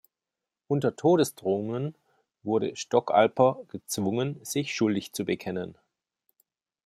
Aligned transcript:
Unter 0.65 0.95
Todesdrohungen 0.95 1.93
wurde 2.41 2.75
Stockalper 2.75 3.61
gezwungen, 3.67 4.43
sich 4.43 4.73
schuldig 4.73 5.13
zu 5.13 5.25
bekennen. 5.25 5.77